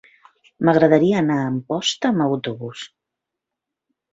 M'agradaria 0.69 1.19
anar 1.21 1.35
a 1.41 1.45
Amposta 1.51 2.11
amb 2.13 2.27
autobús. 2.29 2.89